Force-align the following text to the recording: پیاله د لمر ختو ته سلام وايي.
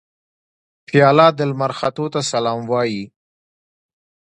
پیاله 0.87 1.27
د 1.37 1.39
لمر 1.49 1.71
ختو 1.79 2.05
ته 2.13 2.19
سلام 2.31 2.59
وايي. 2.71 3.03